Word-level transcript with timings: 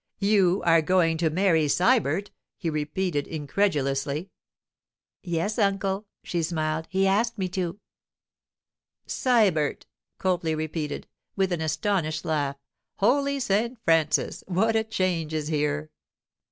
'You 0.17 0.63
are 0.65 0.81
going 0.81 1.19
to 1.19 1.29
marry 1.29 1.65
Sybert?' 1.67 2.31
he 2.57 2.71
repeated 2.71 3.27
incredulously. 3.27 4.31
'Yes, 5.21 5.59
uncle,' 5.59 6.07
she 6.23 6.41
smiled. 6.41 6.87
'He 6.89 7.05
asked 7.05 7.37
me 7.37 7.47
to.' 7.49 7.79
'Sybert!' 9.05 9.85
Copley 10.17 10.55
repeated, 10.55 11.05
with 11.35 11.51
an 11.51 11.61
astonished 11.61 12.25
laugh. 12.25 12.57
'Holy 12.95 13.39
St. 13.39 13.77
Francis! 13.85 14.43
What 14.47 14.75
a 14.75 14.83
change 14.83 15.35
is 15.35 15.49
here! 15.49 15.91